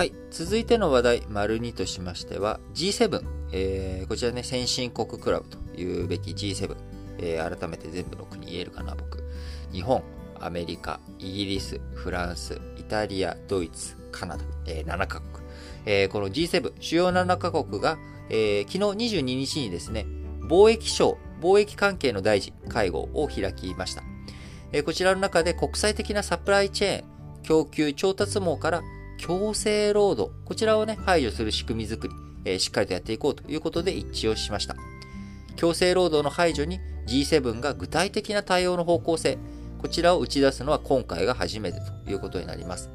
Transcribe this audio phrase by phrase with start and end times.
[0.00, 0.14] はい。
[0.30, 3.22] 続いての話題、丸2としましては、G7。
[3.52, 6.74] えー、こちらね、先進国クラブというべき G7。
[7.18, 9.22] えー、改めて全部の国言えるかな、僕。
[9.70, 10.02] 日本、
[10.40, 15.44] アメリカ、イギリス、フランス、イタリア、ドイツ、カナダ、えー、7カ国。
[15.84, 17.98] えー、この G7、主要7カ国が、
[18.30, 20.06] えー、昨日22日にですね、
[20.40, 24.02] 貿易省、貿易関係の大臣会合を開きました。
[24.72, 28.82] えー、こちらの中で国際的なサプライチェーン、供給調達網から
[29.20, 32.14] 強制労働、こちらをね、排除する仕組みづくり、
[32.46, 34.74] えー、しっかりとやっていこうということで一致をしました。
[35.56, 39.38] 強制労働の排除に G7 が具体的な対応の方向性、
[39.78, 42.90] こちらを打ち出すのは今回が初めてということになります。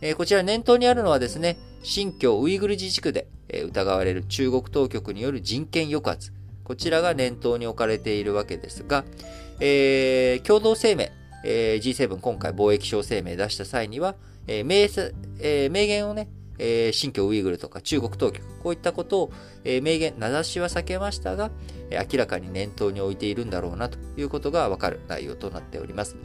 [0.00, 6.32] えー、こちら念頭にあるのはですね、新疆ウイグル自治区で、えー、疑われる中国当局による人権抑圧、
[6.64, 9.04] こちらが念頭に置かれているわけですが、
[9.60, 11.06] えー、共同声明、
[11.44, 14.16] えー、G7 今回貿易省声明出した際には、
[14.46, 15.12] えー、明
[15.44, 19.32] えー、明言をね、えー、新疆ウイグルとか中国当局、こういったことを、
[19.64, 21.50] えー、明言、名指しは避けましたが、
[21.90, 26.16] えー、明らかに念頭に置いているんだろうなということがわかる内容となっております。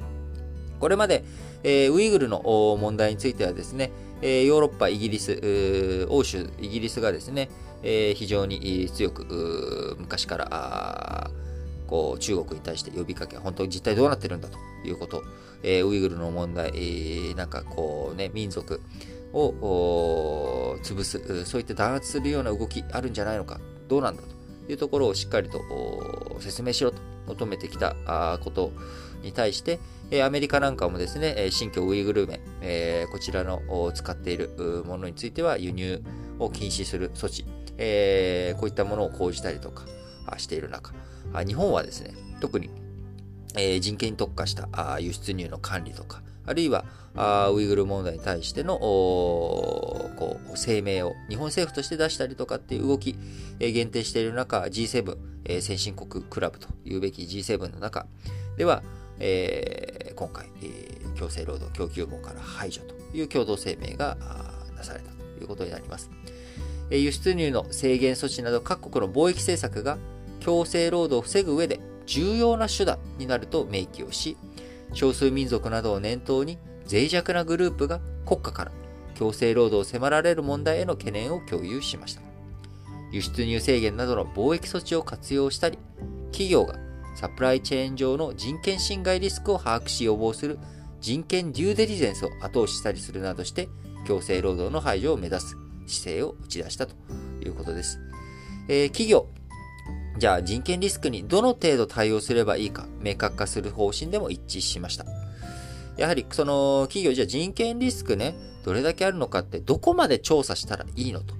[0.79, 1.23] これまで、
[1.63, 2.41] えー、ウイグルの
[2.79, 3.91] 問題についてはですね、
[4.21, 7.49] えー、ヨーロッパ、イギリス、欧州、イギリスがですね、
[7.81, 11.31] えー、非常に強く昔から
[11.87, 15.23] こう中国に対して呼びかけ、本当に実態どうなってるんだということ、
[15.63, 18.81] えー、ウイグルの問題、えー、なんかこうね、民族
[19.33, 24.21] を潰す、そういった弾圧するような動きあるんじゃないのか、どうなんだ
[24.65, 25.61] というところをしっかりと
[26.39, 27.95] 説明しろと求めてきた
[28.43, 28.71] こと
[29.21, 29.79] に対して、
[30.23, 33.61] アメリカなんかもですね、新疆ウイグル麺、えー、こちらの
[33.93, 36.01] 使っているものについては輸入
[36.39, 37.45] を禁止する措置、
[37.77, 39.85] えー、こういったものを講じたりとか
[40.37, 40.93] している中、
[41.45, 42.69] 日本はですね、特に
[43.55, 46.85] え人権に特化した輸出入の管理とか、あるいは
[47.53, 53.15] ウイグル問題に対してのこう声明を日本政府として出したりとかっていう動き、
[53.59, 58.05] え限定している中、G7、え先進国クラブというべき G7 の中
[58.57, 58.83] では、
[59.19, 64.17] え、今回、え、強制労働供給網から排除という共同声明が
[64.75, 66.09] なされたということになります。
[66.89, 69.97] 輸出入の制限措置など各国の貿易政策が
[70.47, 74.37] 強制労働を防ぐ上で重要な手段になると明記をし、
[74.93, 76.57] 少数民族などを念頭に
[76.89, 78.71] 脆弱なグループが国家から
[79.13, 82.21] 強制労働を迫られる問題への懸念を共有しました。
[83.11, 85.77] 輸出入制限などの貿易措置を活用したり、
[86.31, 86.75] 企業が
[87.17, 90.59] サプライチェーン上の人権侵害リスクを把握し予防する
[91.01, 93.67] 人権デューデリゼンスを後押ししたりするなどして、
[94.07, 95.57] 強制労働の排除を目指す
[95.87, 96.95] 姿勢を打ち出したと
[97.43, 97.99] いうことです。
[98.69, 99.27] えー、企業、
[100.17, 105.05] じゃあ人権リスクにどの程度対応すればいいか明確化する方針でも一致しました。
[105.97, 111.35] やはりその企業じゃあ人権リスクね、どれだけあるのかってどこまで調査したらいいのと。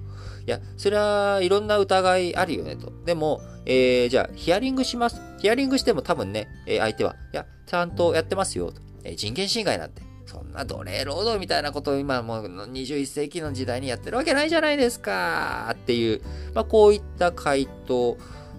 [0.46, 2.92] いや、それはいろんな疑いあるよねと。
[3.04, 5.20] でも、えー、じゃあヒアリングします。
[5.38, 8.80] ヒアリングしても多分ね、え相手は、いや、ちゃんとやってますよと。
[9.04, 10.02] え人権侵害なんて。
[10.28, 16.20] そんな奴隷労働みたいなことを今もう21世紀の時代にやってるわけないじゃないですかっていう、
[16.54, 18.18] まあこういった回答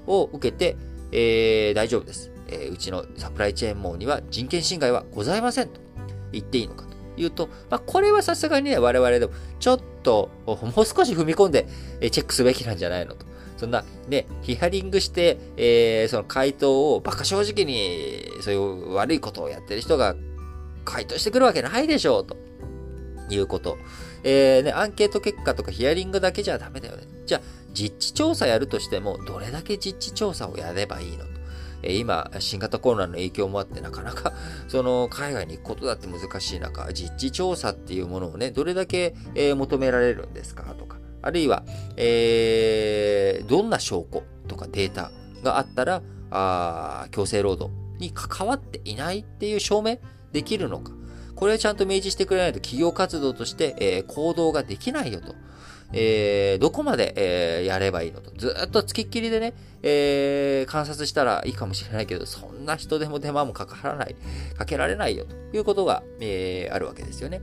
[0.09, 0.75] を受けて、
[1.12, 5.80] えー、大丈夫です、えー、うちのサプライチェーン網には人権侵害はございませんと
[6.31, 11.68] 言っていいのかというと、まあ、これはさすがにね、我々でもちょっともう少し踏み込んで
[12.12, 13.25] チェックすべきなんじゃないのと。
[13.58, 20.16] そんなね、ヒアリングして、えー、その回答を馬鹿正直にそういう悪いことをやってる人が
[20.86, 22.38] 回答してくるわけないでしょうと
[23.30, 23.78] いうこと。
[24.24, 27.03] えー、ね、アンケート結果とかヒアリングだけじゃダメだよね。
[27.25, 27.41] じゃあ、
[27.74, 31.40] 実地調査やるとしても、どれだけ実地調査をやればいいのと。
[31.81, 34.34] え今、新型コロナの影響もあって、なかなか、
[34.68, 41.63] その、海外に行くことだって難しい中、実地調査っていうものをね、どれだけ、え求められるんですかとか、あるいは、
[41.96, 45.12] えー、どんな証拠とかデータ
[45.44, 49.97] があったら、あ強制労働に関わっていないっていう証明
[50.31, 50.91] できるのか。
[51.40, 55.36] これをちゃんと明示してくれないと企業活動として、えー、行動ができないよと。
[55.94, 58.32] えー、どこまで、えー、やればいいのと。
[58.38, 64.18] ずっと付きっきりでね、えー、観察したらいいかもしれないけど、そんな人でも手間もかからない、
[64.58, 67.42] かけられないよということが、えー、あるわけですよね。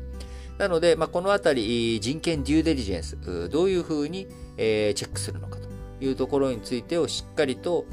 [0.59, 4.29] なので、まあ、このあたり、人権デューデリジェンス、どういうふうに、
[4.59, 5.69] えー、チェックするのかと
[6.05, 7.87] いうところについてをしっかりと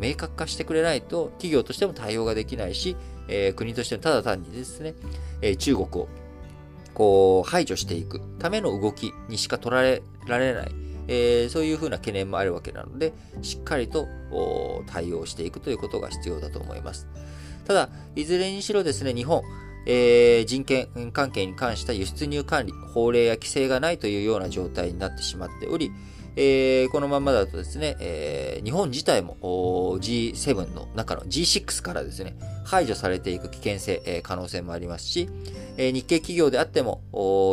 [0.00, 2.96] 明確化してくれないと、企業としても対応ができないし、
[3.28, 4.94] えー、国としてもただ単にですね、
[5.40, 6.08] えー、中国を
[6.94, 10.72] こう、排除していくための動きにしか取られられない、
[11.08, 13.12] えー、そういうふうな懸念もあるわけなので、
[13.42, 14.06] しっかりと
[14.86, 17.08] 対応していくということが必要だと思います。
[17.66, 19.42] ただ、いずれにしろですね、日本、
[19.86, 25.90] えー、人権関係に関した輸出入管理、法令や規制がないというような状態になってしまっており、
[26.36, 29.36] えー、このままだとですね、えー、日本自体も
[30.00, 35.28] G7 の中の G6 からですね、排除されていく危険性、えー、可能性もありますし、
[35.76, 37.02] えー、日系企業であっても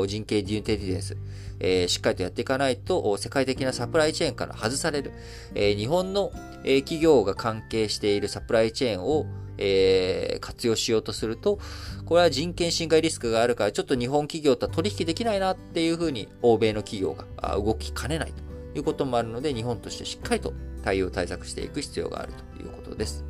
[0.08, 1.18] 人系デューテリジェンス、
[1.60, 5.12] えー、しっかりとやっていかないと、世界的なサプライチェーンから外される、
[5.54, 6.32] えー、日本の、
[6.64, 9.28] えー、企業が関係しているサプライチェーンを、
[9.60, 11.60] えー、活用しようとすると、
[12.06, 18.51] これは人権侵害リスクがあるから、ちょっと日本企業とは取引できないなっていうふうに、欧米の企業が動きかねないと。
[18.76, 20.54] いうこともあるので、日本としてしっかりと
[20.84, 23.24] 対応対策していく必要があるということです。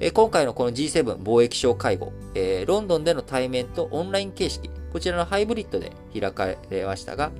[0.00, 7.32] え今回のこの G7 貿易相会合、えロンドンでの対面とオンライン形式、こちらのハイブリッドで開かれましたが、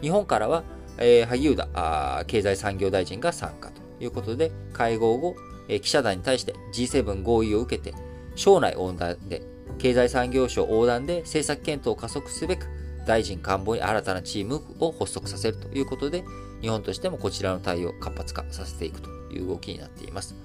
[0.00, 0.64] 日本からは、
[0.98, 5.36] え、萩生田経済産業大臣が参加ということで、会合後、
[5.68, 7.96] え、記者団に対して G7 合意を受けて、
[8.34, 9.42] 省内横断で、
[9.78, 12.66] 経済産業省横断で政策検討を加速すべく、
[13.08, 16.24] 大臣官房に新たなチームを発足させるということで、
[16.60, 20.36] 日本としてもこちらの対応を活発化させていくという動きになっています。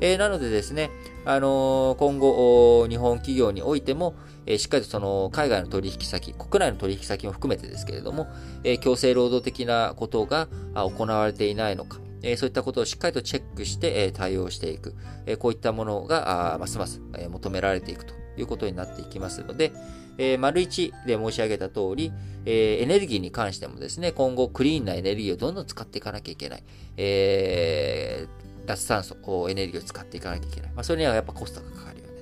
[0.00, 0.90] えー、なのでですね、
[1.26, 4.14] あのー、今後、日本企業においても、
[4.46, 8.26] えー、しっかりとその海外の取引先、国内の取引先も含めてですけれども、
[8.64, 14.94] えー、強制労働的なことが行われていないのか、えそういったことをしっかりとチェックして、え対応していく、
[15.26, 19.72] えこういったものがますます、え求められていくということになっていきますので、
[20.18, 22.12] えー、丸1で申し上げた通り、
[22.44, 26.62] えー、エネルギーに関してもですね、今後クリーンなエネルギーをどんどん使っていかなきゃいけない。
[26.96, 29.16] えー、脱炭素、
[29.48, 30.70] エネルギーを使っていかなきゃいけない。
[30.74, 32.12] まあ、それにはやっぱコストがかかるよね。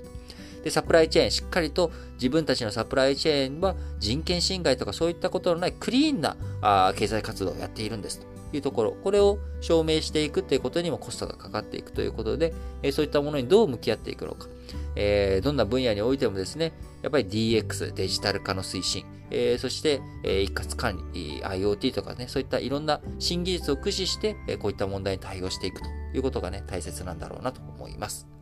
[0.63, 8.36] で、サプライチェーン、しっかりと自分たちのサプライチェーンは人権侵害とかそういったことのないクリーンなあ経済活動をやっているんですと。
[8.53, 14.47] いうところ、これを証明していくということにもコストがかかっていくということで、えそういったものにどう向き合っていくのか、
[14.95, 16.73] えどんな分野においてもですね、
[17.03, 28.36] やっぱり DX、デジタル化の推進、えそして、え一括管理、IoT とかね、そういったいろんな新技術を駆使して、えこういった問題に対応していくということがね、大切なんだろうなと思います。